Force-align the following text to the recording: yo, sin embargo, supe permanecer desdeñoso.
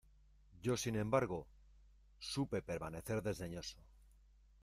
yo, 0.63 0.77
sin 0.77 0.95
embargo, 0.95 1.47
supe 2.17 2.63
permanecer 2.63 3.21
desdeñoso. 3.21 3.77